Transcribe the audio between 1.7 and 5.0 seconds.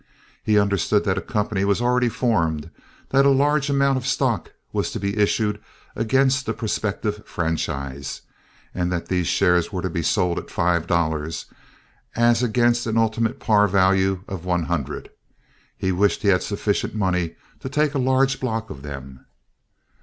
already formed, that a large amount of stock was to